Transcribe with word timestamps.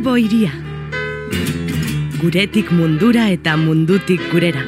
Bilbo 0.00 0.16
iria. 0.16 0.48
Guretik 2.22 2.70
mundura 2.72 3.26
eta 3.28 3.52
mundutik 3.60 4.22
gurera. 4.32 4.62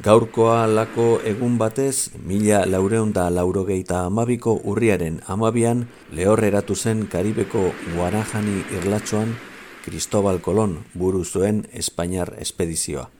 Gaurkoa 0.00 0.64
lako 0.72 1.20
egun 1.20 1.60
batez, 1.60 2.08
mila 2.24 2.64
laureunda 2.64 3.28
laurogeita 3.28 4.06
amabiko 4.08 4.56
urriaren 4.64 5.20
amabian 5.28 5.84
lehor 6.16 6.48
eratu 6.48 6.74
zen 6.74 7.10
Karibeko 7.12 7.74
Guarajani 7.92 8.62
irlatxoan 8.80 9.36
Cristobal 9.84 10.40
Colón 10.40 10.78
buru 10.94 11.26
zuen 11.28 11.66
Espainiar 11.74 12.38
espedizioa. 12.40 13.10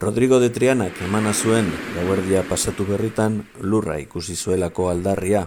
Rodrigo 0.00 0.40
de 0.40 0.48
Trianak 0.48 0.96
emana 1.04 1.34
zuen 1.34 1.66
gauerdia 1.92 2.40
pasatu 2.48 2.86
berritan 2.88 3.34
lurra 3.60 3.98
ikusi 4.00 4.32
zuelako 4.32 4.86
aldarria, 4.88 5.42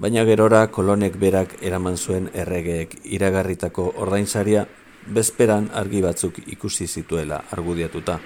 baina 0.00 0.22
gerora 0.24 0.62
kolonek 0.72 1.18
berak 1.20 1.52
eraman 1.60 1.98
zuen 1.98 2.30
erregeek 2.32 2.94
iragarritako 3.04 3.84
ordainsaria 4.00 4.62
bezperan 5.12 5.68
argi 5.74 6.00
batzuk 6.00 6.40
ikusi 6.46 6.86
zituela 6.88 7.42
argudiatuta. 7.50 8.16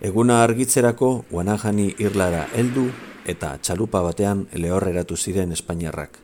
Eguna 0.00 0.40
argitzerako 0.46 1.12
Guanajani 1.28 1.90
irlara 1.98 2.46
heldu 2.56 2.86
eta 3.26 3.58
txalupa 3.60 4.00
batean 4.00 4.46
lehorreratu 4.54 5.20
ziren 5.20 5.52
Espainiarrak. 5.52 6.16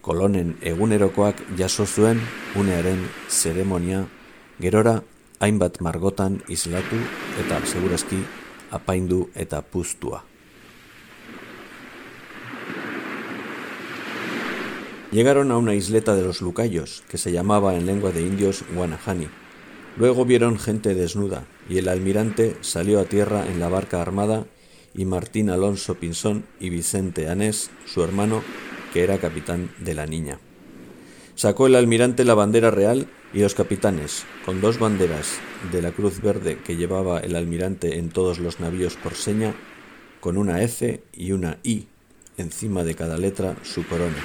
Kolonen 0.00 0.54
egunerokoak 0.62 1.42
jaso 1.58 1.90
zuen 1.90 2.22
unearen 2.54 3.02
zeremonia 3.28 4.06
gerora 4.62 5.00
hainbat 5.38 5.80
margotan 5.80 6.42
islatu 6.48 6.96
eta 7.44 7.60
segurazki 7.66 8.22
apaindu 8.70 9.28
eta 9.34 9.60
puztua. 9.62 10.24
Llegaron 15.12 15.50
a 15.52 15.56
una 15.56 15.74
isleta 15.74 16.14
de 16.14 16.22
los 16.22 16.42
Lucayos, 16.42 17.04
que 17.08 17.16
se 17.16 17.32
llamaba 17.32 17.76
en 17.76 17.86
lengua 17.86 18.10
de 18.10 18.22
indios 18.22 18.64
Guanajani. 18.74 19.28
Luego 19.96 20.24
vieron 20.24 20.58
gente 20.58 20.94
desnuda, 20.94 21.46
y 21.68 21.78
el 21.78 21.88
almirante 21.88 22.56
salió 22.60 23.00
a 23.00 23.04
tierra 23.04 23.46
en 23.46 23.60
la 23.60 23.68
barca 23.68 24.02
armada 24.02 24.46
y 24.94 25.04
Martín 25.04 25.48
Alonso 25.48 25.94
Pinzón 25.94 26.44
y 26.58 26.70
Vicente 26.70 27.28
Anés, 27.28 27.70
su 27.86 28.02
hermano, 28.02 28.42
que 28.92 29.04
era 29.04 29.18
capitán 29.18 29.70
de 29.78 29.94
la 29.94 30.06
niña. 30.06 30.38
Sacó 31.34 31.66
el 31.66 31.76
almirante 31.76 32.24
la 32.24 32.34
bandera 32.34 32.70
real 32.70 33.06
y 33.32 33.40
los 33.40 33.54
capitanes, 33.54 34.24
con 34.44 34.60
dos 34.60 34.78
banderas 34.78 35.38
de 35.72 35.82
la 35.82 35.92
Cruz 35.92 36.20
Verde 36.20 36.58
que 36.64 36.76
llevaba 36.76 37.20
el 37.20 37.36
almirante 37.36 37.98
en 37.98 38.10
todos 38.10 38.38
los 38.38 38.60
navíos 38.60 38.96
por 38.96 39.14
seña, 39.14 39.54
con 40.20 40.36
una 40.36 40.62
F 40.62 41.02
y 41.12 41.32
una 41.32 41.58
I 41.62 41.88
encima 42.38 42.84
de 42.84 42.94
cada 42.94 43.18
letra 43.18 43.56
su 43.62 43.86
corona, 43.86 44.16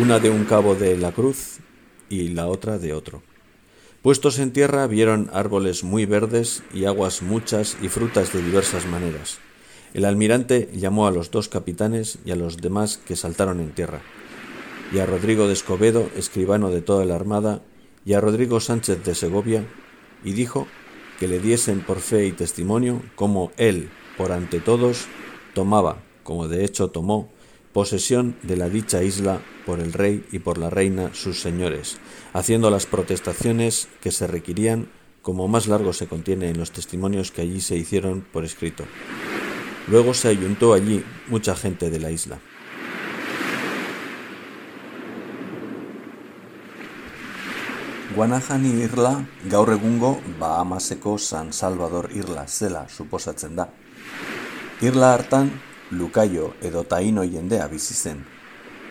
una 0.00 0.18
de 0.18 0.30
un 0.30 0.44
cabo 0.44 0.74
de 0.74 0.96
la 0.96 1.12
cruz 1.12 1.58
y 2.08 2.28
la 2.28 2.46
otra 2.46 2.78
de 2.78 2.92
otro. 2.92 3.22
Puestos 4.02 4.38
en 4.38 4.52
tierra 4.52 4.86
vieron 4.86 5.30
árboles 5.32 5.84
muy 5.84 6.06
verdes 6.06 6.62
y 6.72 6.86
aguas 6.86 7.22
muchas 7.22 7.76
y 7.82 7.88
frutas 7.88 8.32
de 8.32 8.42
diversas 8.42 8.86
maneras. 8.86 9.38
El 9.92 10.04
almirante 10.04 10.70
llamó 10.72 11.06
a 11.06 11.10
los 11.10 11.30
dos 11.30 11.48
capitanes 11.48 12.18
y 12.24 12.30
a 12.30 12.36
los 12.36 12.58
demás 12.58 12.96
que 12.96 13.16
saltaron 13.16 13.60
en 13.60 13.72
tierra, 13.72 14.00
y 14.92 14.98
a 15.00 15.06
Rodrigo 15.06 15.46
de 15.46 15.52
Escobedo, 15.52 16.08
escribano 16.16 16.70
de 16.70 16.80
toda 16.80 17.04
la 17.04 17.16
armada, 17.16 17.62
y 18.04 18.14
a 18.14 18.20
Rodrigo 18.20 18.60
Sánchez 18.60 19.04
de 19.04 19.14
Segovia, 19.14 19.64
y 20.24 20.32
dijo 20.32 20.66
que 21.18 21.28
le 21.28 21.38
diesen 21.38 21.80
por 21.80 22.00
fe 22.00 22.26
y 22.26 22.32
testimonio 22.32 23.02
cómo 23.14 23.52
él, 23.56 23.90
por 24.16 24.32
ante 24.32 24.60
todos, 24.60 25.06
tomaba, 25.54 26.02
como 26.22 26.48
de 26.48 26.64
hecho 26.64 26.88
tomó, 26.88 27.30
posesión 27.72 28.36
de 28.42 28.56
la 28.56 28.68
dicha 28.68 29.02
isla 29.02 29.40
por 29.64 29.80
el 29.80 29.92
rey 29.92 30.24
y 30.32 30.40
por 30.40 30.58
la 30.58 30.70
reina 30.70 31.14
sus 31.14 31.40
señores, 31.40 31.98
haciendo 32.32 32.70
las 32.70 32.86
protestaciones 32.86 33.88
que 34.00 34.10
se 34.10 34.26
requerían 34.26 34.88
como 35.22 35.48
más 35.48 35.66
largo 35.66 35.92
se 35.92 36.06
contiene 36.06 36.48
en 36.48 36.58
los 36.58 36.70
testimonios 36.70 37.30
que 37.30 37.42
allí 37.42 37.60
se 37.60 37.76
hicieron 37.76 38.24
por 38.32 38.44
escrito. 38.44 38.84
Luego 39.86 40.14
se 40.14 40.28
ayuntó 40.28 40.72
allí 40.72 41.04
mucha 41.28 41.54
gente 41.54 41.90
de 41.90 42.00
la 42.00 42.10
isla. 42.10 42.40
Guanajani 48.20 48.70
irla 48.84 49.10
gaur 49.48 49.70
egungo 49.72 50.08
Bahamaseko 50.38 51.14
San 51.16 51.54
Salvador 51.56 52.10
irla 52.12 52.42
zela 52.46 52.82
suposatzen 52.86 53.54
da. 53.56 53.64
Irla 54.84 55.14
hartan 55.14 55.48
Lukaio 55.90 56.50
edo 56.60 56.82
Taino 56.84 57.24
jendea 57.24 57.68
bizi 57.68 57.94
zen. 57.94 58.18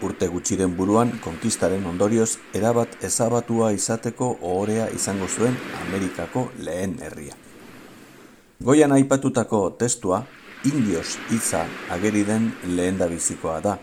Urte 0.01 0.31
gutxiren 0.33 0.73
buruan 0.79 1.11
konkistaren 1.21 1.85
ondorioz 1.85 2.39
erabat 2.57 2.97
ezabatua 3.09 3.69
izateko 3.77 4.31
ohorea 4.41 4.89
izango 4.97 5.27
zuen 5.27 5.59
Amerikako 5.83 6.47
lehen 6.57 6.97
herria. 6.97 7.37
Goian 8.65 8.97
aipatutako 8.97 9.61
testua 9.83 10.23
indios 10.65 11.19
hitza 11.29 11.67
ageri 11.91 12.25
den 12.25 12.49
lehen 12.65 12.97
bizikoa 13.13 13.61
da. 13.61 13.77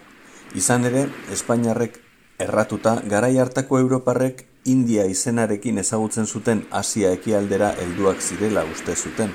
Izan 0.57 0.91
ere, 0.91 1.07
Espainiarrek 1.31 2.03
erratuta 2.41 2.99
garai 3.07 3.37
hartako 3.39 3.79
Europarrek 3.79 4.47
India 4.67 5.07
izenarekin 5.07 5.79
ezagutzen 5.79 6.27
zuten 6.27 6.67
Asia 6.71 7.13
ekialdera 7.15 7.73
helduak 7.81 8.21
zirela 8.21 8.65
uste 8.73 8.97
zuten. 8.97 9.33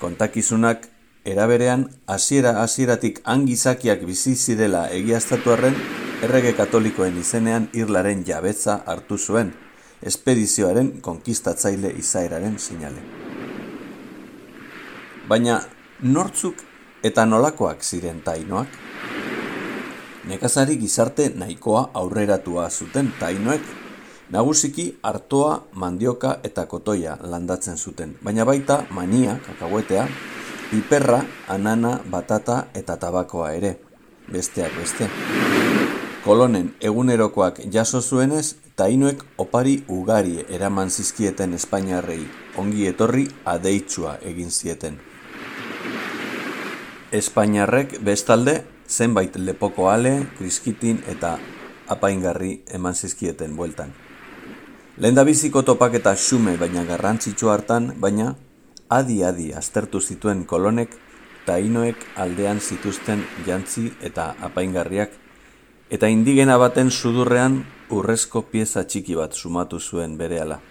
Kontakizunak 0.00 0.88
Eraberean, 1.26 1.88
hasiera 2.06 2.52
hasieratik 2.62 3.16
angizakiak 3.24 4.04
bizi 4.06 4.36
zirela 4.36 4.84
egiaztatu 4.94 5.50
arren, 5.50 5.74
errege 6.22 6.52
katolikoen 6.54 7.16
izenean 7.18 7.66
irlaren 7.74 8.22
jabetza 8.28 8.76
hartu 8.86 9.18
zuen, 9.18 9.50
espedizioaren 10.02 10.92
konkistatzaile 11.02 11.90
izaeraren 11.98 12.60
sinale. 12.62 13.02
Baina, 15.26 15.58
nortzuk 16.02 16.62
eta 17.02 17.24
nolakoak 17.26 17.82
ziren 17.82 18.22
tainoak? 18.22 18.78
Nekazari 20.30 20.78
gizarte 20.78 21.32
nahikoa 21.34 21.88
aurreratua 21.94 22.68
zuten 22.70 23.10
tainoek, 23.18 23.66
nagusiki 24.30 24.98
hartoa, 25.02 25.62
mandioka 25.72 26.38
eta 26.44 26.66
kotoia 26.66 27.16
landatzen 27.20 27.76
zuten, 27.78 28.16
baina 28.24 28.44
baita 28.44 28.82
mania, 28.90 29.38
kakahuetea, 29.46 30.08
piperra, 30.70 31.22
anana, 31.48 32.00
batata 32.10 32.66
eta 32.74 32.96
tabakoa 32.96 33.52
ere, 33.52 33.76
besteak 34.32 34.74
beste. 34.80 35.08
Kolonen 36.24 36.72
egunerokoak 36.82 37.60
jaso 37.72 38.00
zuenez, 38.02 38.56
tainoek 38.76 39.22
opari 39.38 39.84
ugari 39.88 40.40
eraman 40.48 40.90
zizkieten 40.90 41.54
Espainiarrei, 41.54 42.24
ongi 42.58 42.88
etorri 42.90 43.28
adeitsua 43.44 44.16
egin 44.26 44.50
zieten. 44.50 44.98
Espainiarrek 47.12 48.00
bestalde, 48.02 48.64
zenbait 48.88 49.36
lepoko 49.36 49.86
ale, 49.88 50.26
kriskitin 50.38 50.98
eta 51.06 51.38
apaingarri 51.88 52.64
eman 52.74 52.94
zizkieten 52.94 53.54
bueltan. 53.56 53.94
Lehen 54.96 55.18
biziko 55.28 55.60
topak 55.60 55.92
eta 55.98 56.14
xume 56.16 56.54
baina 56.56 56.82
garrantzitsu 56.88 57.50
hartan, 57.52 57.90
baina 58.00 58.30
adi-adi 58.88 59.50
aztertu 59.52 60.00
zituen 60.00 60.46
kolonek 60.48 60.94
tainoek 61.44 62.06
aldean 62.16 62.60
zituzten 62.60 63.20
jantzi 63.44 63.90
eta 64.00 64.30
apaingarriak, 64.40 65.12
eta 65.90 66.08
indigena 66.08 66.56
baten 66.56 66.88
sudurrean 66.90 67.60
urrezko 67.90 68.46
pieza 68.48 68.86
txiki 68.88 69.18
bat 69.20 69.36
sumatu 69.36 69.80
zuen 69.80 70.16
berehala. 70.16 70.62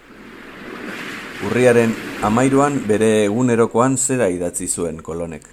Urriaren 1.46 1.94
amairuan 2.26 2.82
bere 2.88 3.28
egunerokoan 3.30 3.98
zera 3.98 4.34
idatzi 4.34 4.68
zuen 4.68 5.04
kolonek. 5.06 5.46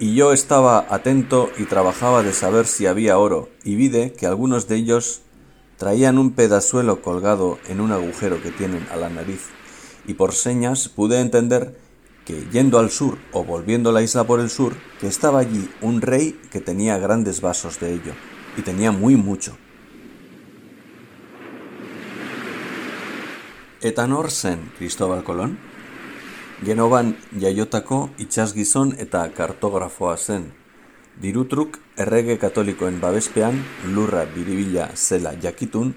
Y 0.00 0.16
yo 0.16 0.32
estaba 0.32 0.84
atento 0.90 1.48
y 1.58 1.64
trabajaba 1.66 2.24
de 2.24 2.32
saber 2.32 2.66
si 2.66 2.86
había 2.86 3.18
oro, 3.18 3.50
y 3.62 3.76
vide 3.76 4.12
que 4.14 4.26
algunos 4.26 4.66
de 4.66 4.76
ellos 4.76 5.22
Traían 5.80 6.18
un 6.18 6.32
pedazuelo 6.32 7.00
colgado 7.00 7.58
en 7.66 7.80
un 7.80 7.90
agujero 7.90 8.42
que 8.42 8.50
tienen 8.50 8.86
a 8.92 8.96
la 8.96 9.08
nariz, 9.08 9.46
y 10.06 10.12
por 10.12 10.34
señas 10.34 10.90
pude 10.90 11.20
entender 11.20 11.74
que 12.26 12.46
yendo 12.52 12.78
al 12.78 12.90
sur 12.90 13.16
o 13.32 13.44
volviendo 13.44 13.90
la 13.90 14.02
isla 14.02 14.24
por 14.24 14.40
el 14.40 14.50
sur, 14.50 14.76
que 15.00 15.06
estaba 15.06 15.38
allí 15.38 15.70
un 15.80 16.02
rey 16.02 16.38
que 16.52 16.60
tenía 16.60 16.98
grandes 16.98 17.40
vasos 17.40 17.80
de 17.80 17.94
ello, 17.94 18.12
y 18.58 18.60
tenía 18.60 18.92
muy 18.92 19.16
mucho. 19.16 19.56
Etanor 23.80 24.30
zen 24.30 24.70
Cristóbal 24.76 25.24
Colón? 25.24 25.58
Genoban 26.62 27.16
jaiotako 27.40 28.10
itxasgizon 28.18 28.96
eta 28.98 29.32
kartografoa 29.32 30.18
zen, 30.18 30.52
Dirutruk 31.22 31.78
errege 32.00 32.38
katolikoen 32.40 33.00
babespean 33.00 33.58
lurra 33.94 34.24
biribila 34.34 34.88
zela 34.94 35.34
jakitun, 35.42 35.92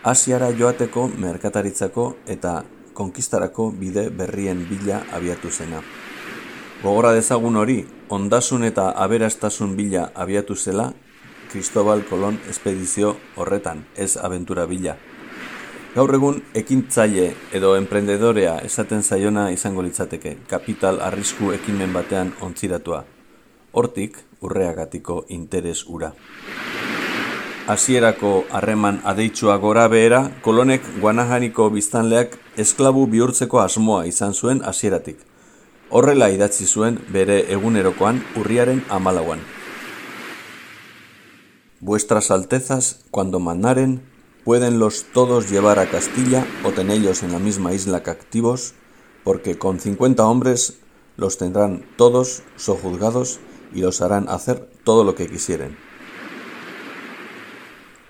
Asiara 0.00 0.46
joateko 0.56 1.10
merkataritzako 1.20 2.04
eta 2.26 2.62
konkistarako 2.96 3.66
bide 3.76 4.06
berrien 4.10 4.62
bila 4.70 5.02
abiatu 5.12 5.50
zena. 5.50 5.82
Gogora 6.80 7.10
dezagun 7.12 7.58
hori, 7.60 7.82
ondasun 8.08 8.64
eta 8.64 8.86
aberastasun 8.96 9.74
bila 9.76 10.06
abiatu 10.14 10.56
zela, 10.56 10.92
Cristobal 11.52 12.06
Colón 12.08 12.38
espedizio 12.48 13.16
horretan, 13.36 13.84
ez 13.96 14.16
aventura 14.16 14.64
bila. 14.70 14.96
Gaur 15.92 16.14
egun 16.14 16.40
ekintzaile 16.54 17.34
edo 17.52 17.74
emprendedorea 17.76 18.56
esaten 18.64 19.02
zaiona 19.02 19.50
izango 19.52 19.82
litzateke, 19.82 20.36
kapital 20.48 21.02
arrisku 21.02 21.52
ekimen 21.52 21.92
batean 21.92 22.32
ontziratua. 22.40 23.04
Hortik, 23.72 24.16
urreagatiko 24.40 25.24
interes 25.28 25.84
ura. 25.86 26.12
Hasierako 27.66 28.44
harreman 28.50 29.00
adeitsua 29.04 29.56
gora 29.62 29.86
behera, 29.88 30.30
kolonek 30.42 30.82
guanajaniko 31.00 31.68
biztanleak 31.70 32.36
esklabu 32.56 33.06
bihurtzeko 33.06 33.60
asmoa 33.60 34.06
izan 34.10 34.34
zuen 34.34 34.62
hasieratik. 34.64 35.18
Horrela 35.90 36.30
idatzi 36.30 36.66
zuen 36.66 36.98
bere 37.12 37.44
egunerokoan 37.52 38.22
urriaren 38.40 38.82
amalauan. 38.88 39.40
Vuestras 41.80 42.30
altezas, 42.30 43.04
cuando 43.10 43.40
mandaren, 43.40 44.02
pueden 44.44 44.78
los 44.78 45.04
todos 45.12 45.50
llevar 45.50 45.78
a 45.78 45.86
Castilla 45.86 46.44
o 46.64 46.72
tenerlos 46.72 47.22
en 47.22 47.32
la 47.32 47.38
misma 47.38 47.72
isla 47.72 48.02
captivos, 48.02 48.74
porque 49.24 49.58
con 49.58 49.80
cincuenta 49.80 50.26
hombres 50.26 50.80
los 51.16 51.38
tendrán 51.38 51.84
todos 51.96 52.42
sojuzgados 52.56 53.38
y 53.74 53.80
los 53.80 54.00
harán 54.00 54.28
hacer 54.28 54.68
todo 54.84 55.04
lo 55.04 55.14
que 55.14 55.26
quisieren. 55.26 55.76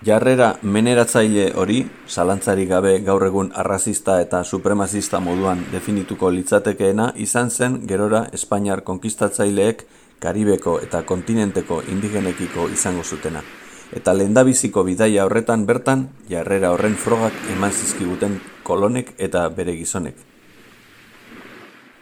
Jarrera 0.03 0.57
meneratzaile 0.63 1.53
hori, 1.55 1.85
zalantzari 2.09 2.65
gabe 2.65 2.99
gaur 3.05 3.25
egun 3.27 3.51
arrazista 3.53 4.19
eta 4.21 4.43
supremazista 4.43 5.19
moduan 5.19 5.61
definituko 5.71 6.31
litzatekeena 6.31 7.13
izan 7.15 7.51
zen 7.51 7.81
gerora 7.87 8.27
Espainiar 8.33 8.81
konkistatzaileek 8.83 9.85
Karibeko 10.19 10.79
eta 10.81 11.03
kontinenteko 11.05 11.83
indigenekiko 11.89 12.69
izango 12.73 13.03
zutena 13.03 13.43
eta 13.91 14.13
lehendabiziko 14.15 14.83
bidaia 14.87 15.25
horretan 15.27 15.65
bertan 15.67 16.07
jarrera 16.31 16.71
horren 16.71 16.95
frogak 16.95 17.35
eman 17.55 17.71
zizkiguten 17.75 18.39
kolonek 18.63 19.13
eta 19.19 19.47
bere 19.49 19.75
gizonek. 19.75 20.15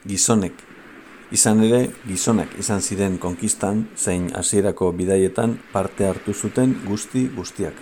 Gizonek. 0.06 0.69
Izan 1.30 1.60
ere, 1.62 1.92
gizonak 2.10 2.56
izan 2.58 2.80
ziren 2.81 3.20
konkistan 3.22 3.84
zein 3.94 4.31
hasierako 4.34 4.88
bidaietan 4.98 5.52
parte 5.74 6.08
hartu 6.10 6.34
zuten 6.34 6.74
guzti 6.88 7.28
guztiak. 7.36 7.76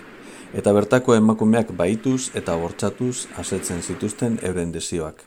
Eta 0.52 0.72
bertako 0.76 1.14
emakumeak 1.16 1.70
baituz 1.76 2.28
eta 2.36 2.56
bortxatuz 2.60 3.24
asetzen 3.40 3.80
zituzten 3.80 4.36
euren 4.42 4.72
desioak. 4.72 5.24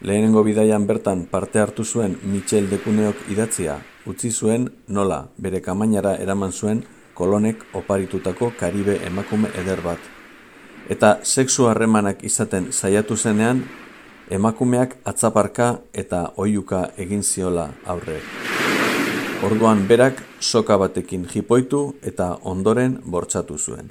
Lehenengo 0.00 0.42
bidaian 0.44 0.84
bertan 0.86 1.24
parte 1.30 1.58
hartu 1.58 1.84
zuen 1.84 2.18
Michel 2.28 2.68
Dekuneok 2.68 3.24
idatzia, 3.32 3.78
utzi 4.04 4.30
zuen 4.30 4.68
nola 4.88 5.22
bere 5.38 5.62
kamainara 5.64 6.12
eraman 6.20 6.52
zuen 6.52 6.84
kolonek 7.14 7.64
oparitutako 7.72 8.52
karibe 8.60 8.98
emakume 9.06 9.48
eder 9.56 9.80
bat. 9.80 9.98
Eta 10.92 11.16
sexu 11.24 11.70
harremanak 11.70 12.20
izaten 12.22 12.68
saiatu 12.72 13.16
zenean, 13.16 13.64
emakumeak 14.30 14.96
atzaparka 15.04 15.78
eta 15.94 16.32
oiuka 16.36 16.88
egin 16.98 17.22
ziola 17.22 17.68
aurre. 17.86 18.20
Orduan 19.46 19.86
berak 19.88 20.22
soka 20.40 20.78
batekin 20.78 21.28
jipoitu 21.32 21.94
eta 22.02 22.38
ondoren 22.42 22.98
bortsatu 23.10 23.58
zuen. 23.58 23.90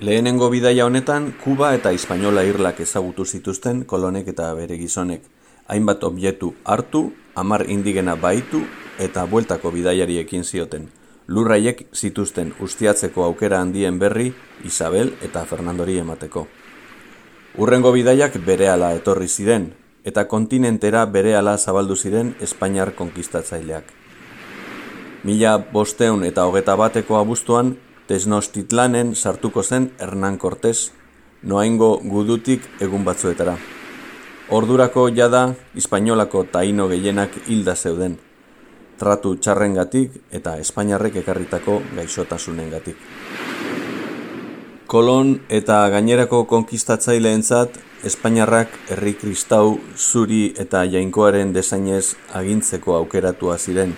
Lehenengo 0.00 0.50
bidaia 0.50 0.86
honetan, 0.86 1.32
Kuba 1.44 1.72
eta 1.74 1.90
Hispaniola 1.90 2.42
irlak 2.42 2.80
ezagutu 2.80 3.24
zituzten 3.24 3.84
kolonek 3.84 4.28
eta 4.28 4.52
bere 4.54 4.76
gizonek. 4.76 5.22
Hainbat 5.68 6.04
objektu 6.04 6.54
hartu, 6.64 7.12
hamar 7.34 7.64
indigena 7.68 8.16
baitu 8.16 8.62
eta 8.98 9.26
bueltako 9.26 9.70
bidaiariekin 9.70 10.44
zioten 10.44 10.88
lurraiek 11.28 11.86
zituzten 11.94 12.52
ustiatzeko 12.60 13.24
aukera 13.24 13.60
handien 13.60 13.98
berri 13.98 14.32
Isabel 14.64 15.12
eta 15.22 15.44
Fernandori 15.44 15.98
emateko. 15.98 16.46
Urrengo 17.56 17.88
bidaiak 17.94 18.34
berehala 18.44 18.90
etorri 18.92 19.30
ziren, 19.32 19.70
eta 20.04 20.26
kontinentera 20.28 21.06
berehala 21.08 21.54
zabaldu 21.56 21.96
ziren 21.96 22.34
Espainiar 22.44 22.90
konkistatzaileak. 22.98 23.86
Mila 25.24 25.54
bosteun 25.72 26.26
eta 26.28 26.44
hogeta 26.44 26.74
bateko 26.76 27.16
abuztuan, 27.16 27.78
Tesnostitlanen 28.06 29.14
sartuko 29.16 29.62
zen 29.62 29.88
Hernán 29.98 30.36
Cortés, 30.38 30.92
noaingo 31.42 31.96
gudutik 32.04 32.68
egun 32.78 33.08
batzuetara. 33.08 33.56
Ordurako 34.52 35.08
jada, 35.16 35.54
Espainolako 35.74 36.44
taino 36.52 36.86
gehienak 36.92 37.40
hilda 37.48 37.74
zeuden, 37.74 38.18
tratu 39.00 39.34
txarrengatik 39.40 40.12
eta 40.30 40.58
Espainiarrek 40.60 41.16
ekarritako 41.24 41.80
gaixotasunengatik. 41.96 43.00
Kolon 44.86 45.40
eta 45.50 45.80
gainerako 45.90 46.44
konkistatzaileentzat 46.46 47.78
Espainiarrak 48.06 48.76
herri 48.94 49.16
kristau 49.18 49.80
zuri 49.98 50.52
eta 50.62 50.84
jainkoaren 50.86 51.50
desainez 51.56 52.14
agintzeko 52.38 52.94
aukeratua 53.00 53.56
ziren. 53.58 53.96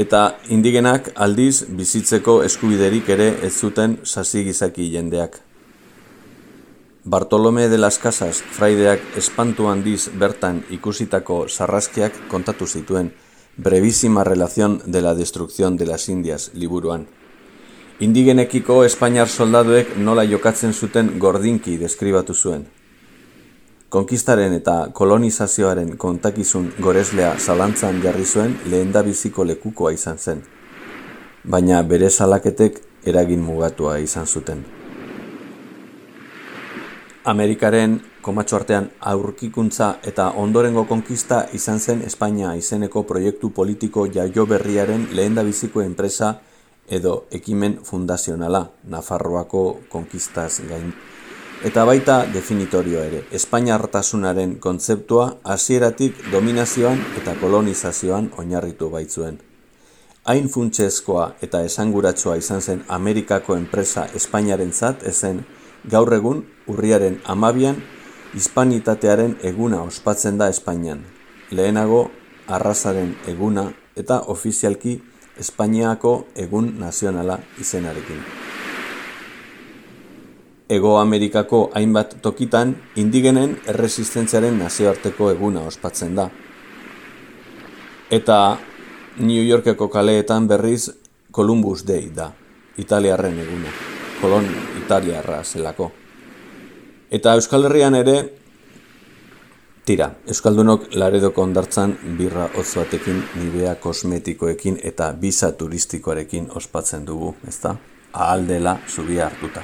Eta 0.00 0.22
indigenak 0.48 1.10
aldiz 1.26 1.66
bizitzeko 1.68 2.38
eskubiderik 2.46 3.12
ere 3.12 3.28
ez 3.44 3.52
zuten 3.60 3.98
sasi 4.04 4.46
gizaki 4.48 4.88
jendeak. 4.94 5.36
Bartolome 7.04 7.68
de 7.68 7.76
las 7.76 7.98
Casas 7.98 8.40
fraideak 8.40 9.04
espantu 9.20 9.68
handiz 9.68 10.08
bertan 10.14 10.64
ikusitako 10.70 11.42
sarraskiak 11.48 12.16
kontatu 12.32 12.66
zituen, 12.66 13.12
Brevísima 13.58 14.24
relación 14.24 14.80
de 14.86 15.02
la 15.02 15.14
destrucción 15.14 15.76
de 15.76 15.86
las 15.86 16.08
Indias, 16.08 16.52
liburuan. 16.54 17.17
Indigenekiko 17.98 18.84
Espainiar 18.86 19.26
soldaduek 19.26 19.96
nola 19.98 20.22
jokatzen 20.22 20.70
zuten 20.72 21.08
gordinki 21.18 21.72
deskribatu 21.80 22.34
zuen. 22.34 22.60
Konkistaren 23.90 24.54
eta 24.54 24.74
kolonizazioaren 24.94 25.96
kontakizun 25.98 26.68
goreslea 26.78 27.32
zalantzan 27.38 27.98
jarri 28.04 28.22
zuen 28.24 28.54
lehen 28.70 28.94
da 28.94 29.02
biziko 29.02 29.48
lekukoa 29.50 29.90
izan 29.96 30.18
zen. 30.18 30.44
Baina 31.42 31.82
bere 31.82 32.10
salaketek 32.10 32.78
eragin 33.02 33.42
mugatua 33.42 33.98
izan 33.98 34.30
zuten. 34.30 34.62
Amerikaren 37.24 38.00
komatxo 38.22 38.62
artean 38.62 38.92
aurkikuntza 39.00 39.96
eta 40.06 40.30
ondorengo 40.36 40.84
konkista 40.84 41.48
izan 41.52 41.80
zen 41.80 42.06
Espainia 42.06 42.54
izeneko 42.54 43.02
proiektu 43.02 43.50
politiko 43.50 44.06
jaio 44.06 44.46
berriaren 44.46 45.08
lehen 45.12 45.34
da 45.34 45.42
biziko 45.42 45.82
enpresa 45.82 46.36
edo 46.90 47.26
ekimen 47.30 47.78
fundazionala, 47.84 48.70
Nafarroako 48.84 49.80
konkistaz 49.88 50.60
gain. 50.68 50.92
Eta 51.64 51.82
baita 51.84 52.20
definitorio 52.32 53.00
ere, 53.02 53.24
Espainia 53.34 53.74
hartasunaren 53.74 54.56
kontzeptua 54.62 55.38
hasieratik 55.42 56.20
dominazioan 56.32 57.00
eta 57.18 57.34
kolonizazioan 57.40 58.30
oinarritu 58.38 58.90
baitzuen. 58.90 59.40
Hain 60.24 60.48
funtsezkoa 60.48 61.24
eta 61.42 61.64
esanguratsua 61.64 62.36
izan 62.36 62.62
zen 62.62 62.84
Amerikako 62.88 63.56
enpresa 63.56 64.06
Espainiaren 64.14 64.72
zat, 64.72 65.02
ezen 65.02 65.44
gaur 65.84 66.12
egun 66.14 66.44
urriaren 66.68 67.20
amabian 67.24 67.82
hispanitatearen 68.34 69.38
eguna 69.42 69.82
ospatzen 69.82 70.38
da 70.38 70.48
Espainian. 70.52 71.02
Lehenago 71.50 72.10
arrazaren 72.46 73.14
eguna 73.26 73.70
eta 73.96 74.20
ofizialki 74.34 74.98
Espainiako 75.38 76.12
egun 76.36 76.72
nazionala 76.78 77.38
izenarekin. 77.60 78.22
Ego 80.68 80.96
Amerikako 80.98 81.70
hainbat 81.74 82.16
tokitan 82.22 82.74
indigenen 82.96 83.56
erresistentziaren 83.66 84.58
nazioarteko 84.58 85.30
eguna 85.30 85.62
ospatzen 85.70 86.14
da. 86.18 86.28
Eta 88.10 88.40
New 89.18 89.44
Yorkeko 89.44 89.88
kaleetan 89.88 90.48
berriz 90.48 90.90
Columbus 91.32 91.86
Day 91.86 92.10
da, 92.14 92.32
italiarren 92.76 93.38
eguna 93.38 93.72
kolon 94.20 94.46
italiarra 94.82 95.42
zelako. 95.44 95.90
Eta 97.10 97.34
Euskal 97.38 97.68
Herrian 97.68 97.94
ere, 97.94 98.16
tira, 99.88 100.08
Euskaldunok 100.28 100.82
laredoko 101.00 101.42
ondartzan 101.46 101.94
birra 102.18 102.48
otzuatekin, 102.60 103.22
nibea 103.40 103.74
kosmetikoekin 103.80 104.76
eta 104.90 105.06
biza 105.20 105.48
turistikoarekin 105.52 106.50
ospatzen 106.60 107.06
dugu, 107.06 107.34
ezta? 107.48 107.74
Ahaldela 108.12 108.76
zubia 108.88 109.26
hartuta. 109.26 109.62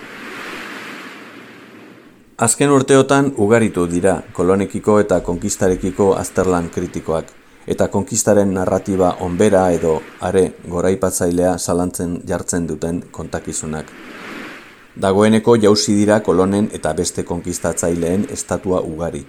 Azken 2.39 2.73
urteotan 2.73 3.31
ugaritu 3.37 3.85
dira 3.91 4.17
kolonekiko 4.33 4.97
eta 5.05 5.21
konkistarekiko 5.29 6.09
azterlan 6.17 6.73
kritikoak, 6.73 7.29
eta 7.67 7.89
konkistaren 7.93 8.57
narratiba 8.57 9.15
onbera 9.29 9.69
edo 9.77 10.01
are 10.21 10.47
goraipatzailea 10.71 11.55
zalantzen 11.59 12.19
jartzen 12.29 12.69
duten 12.73 13.05
kontakizunak. 13.11 13.93
Dagoeneko 15.01 15.61
jauzi 15.69 16.01
dira 16.01 16.21
kolonen 16.21 16.73
eta 16.73 16.95
beste 16.95 17.29
konkistatzaileen 17.29 18.29
estatua 18.33 18.81
ugari. 18.81 19.27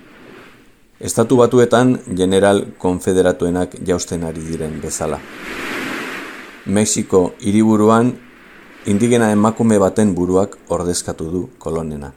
Estatu 1.06 1.38
batuetan 1.38 2.00
general 2.18 2.64
konfederatuenak 2.82 3.76
jausten 3.86 4.24
ari 4.26 4.42
diren 4.42 4.80
bezala. 4.82 5.20
Mexiko 6.66 7.36
hiriburuan 7.46 8.10
indigena 8.90 9.30
emakume 9.30 9.78
baten 9.78 10.16
buruak 10.18 10.58
ordezkatu 10.66 11.30
du 11.30 11.44
kolonena. 11.62 12.10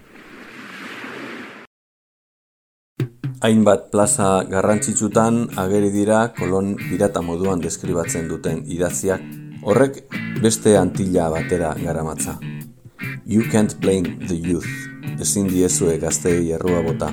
Hainbat 3.44 3.90
plaza 3.92 4.30
garrantzitsutan 4.48 5.44
ageri 5.60 5.92
dira 5.92 6.24
kolon 6.40 6.74
pirata 6.88 7.20
moduan 7.20 7.60
deskribatzen 7.60 8.24
duten 8.32 8.64
idaziak, 8.72 9.20
horrek 9.68 10.06
beste 10.40 10.78
antilla 10.80 11.28
batera 11.28 11.74
garamatza. 11.76 12.38
You 13.26 13.44
can't 13.52 13.76
blame 13.84 14.16
the 14.28 14.34
youth. 14.34 14.72
Ezin 15.20 15.52
diezue 15.52 15.98
gaztei 16.00 16.54
errua 16.56 16.80
bota. 16.82 17.12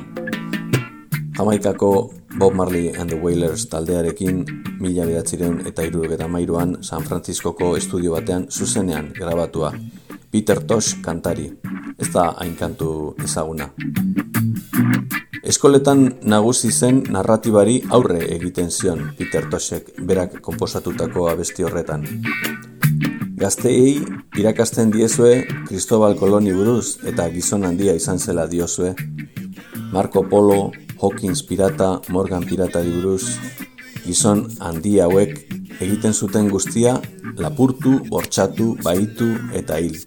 Jamaikako 1.36 2.14
Bob 2.40 2.54
Marley 2.54 2.96
and 2.96 3.10
the 3.10 3.18
Wailers 3.20 3.66
taldearekin 3.68 4.46
mila 4.80 5.04
behatzireun 5.04 5.66
eta 5.68 5.84
irudegeta 5.84 6.30
mairuan 6.32 6.78
San 6.80 7.04
Franciscoko 7.04 7.74
estudio 7.76 8.14
batean 8.14 8.46
zuzenean 8.50 9.10
grabatua. 9.12 9.74
Peter 10.32 10.62
Tosh 10.64 11.02
kantari. 11.04 11.50
Ez 12.00 12.08
da 12.14 12.30
hain 12.40 12.56
kantu 12.56 13.16
ezaguna. 13.24 13.68
Eskoletan 15.44 16.06
nagusi 16.24 16.72
zen 16.72 17.04
narratibari 17.12 17.82
aurre 17.92 18.22
egiten 18.38 18.72
zion 18.72 19.12
Peter 19.18 19.50
Toshek 19.52 19.92
berak 20.08 20.40
konposatutako 20.42 21.28
abesti 21.34 21.68
horretan. 21.68 22.08
Gazteei 23.36 24.00
irakasten 24.40 24.90
diezue 24.96 25.44
Cristobal 25.68 26.16
Koloni 26.16 26.56
buruz 26.56 26.98
eta 27.04 27.28
gizon 27.30 27.68
handia 27.68 27.94
izan 27.94 28.20
zela 28.20 28.48
diozue. 28.48 28.96
Marco 29.92 30.24
Polo, 30.30 30.72
Hawkins 31.02 31.44
pirata, 31.44 32.02
Morgan 32.10 32.46
pirata 32.46 32.82
buruz, 32.84 33.38
gizon 34.06 34.46
handia 34.60 35.06
hauek 35.10 35.36
egiten 35.82 36.14
zuten 36.14 36.50
guztia 36.50 36.96
lapurtu, 37.42 38.00
bortxatu, 38.10 38.76
baitu 38.84 39.28
eta 39.54 39.80
hil. 39.82 39.98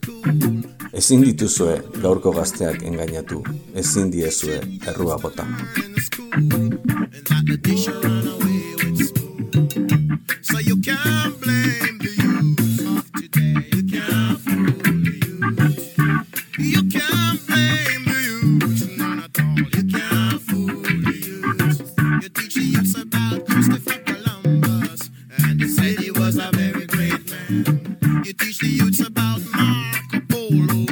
Ezin 0.92 1.23
dituzue 1.26 1.76
gaurko 2.02 2.33
gazteak 2.33 2.83
engainatu, 2.88 3.42
ezin 3.85 4.11
diezue 4.14 4.61
errua 4.88 5.21
bota. 5.23 5.47
teach 28.38 28.59
the 28.59 28.68
youths 28.68 29.00
about 29.00 29.40
Marco 29.52 30.21
Polo, 30.28 30.87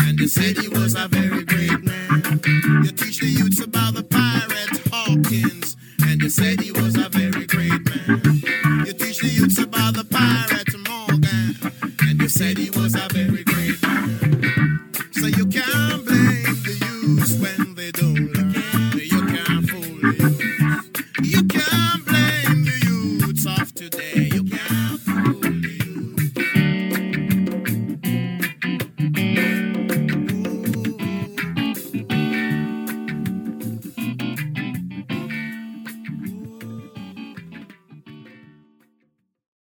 and 0.00 0.18
they 0.18 0.26
said 0.26 0.56
he 0.58 0.68
was 0.68 0.94
a 0.94 1.08
very 1.08 1.44
great 1.44 1.82
man. 1.82 2.40
You 2.84 2.90
teach 2.92 3.18
the 3.18 3.26
youths 3.26 3.60
about 3.60 3.94
the 3.94 4.04
pirate 4.04 4.80
Hawkins, 4.92 5.76
and 6.06 6.20
they 6.20 6.28
said 6.28 6.60
he 6.60 6.72
was 6.72 6.96
a 6.96 7.08
very 7.08 7.46
great 7.46 7.84
man. 7.84 8.86
You 8.86 8.92
teach 8.92 9.18
the 9.18 9.28
youths 9.28 9.58
about 9.58 9.94
the 9.94 10.04
pirate 10.04 10.74
Morgan, 10.88 11.56
and 12.08 12.20
they 12.20 12.28
said 12.28 12.58
he 12.58 12.70
was 12.70 12.94
a 12.94 13.08
very 13.12 13.42
great 13.44 13.82
man. 13.82 14.92
So 15.12 15.26
you 15.26 15.46
can't 15.46 16.04
blame 16.04 16.58
the 16.62 16.74
youths 16.80 17.34
when 17.40 17.74
they 17.74 17.90
don't 17.90 18.32
learn. 18.34 18.43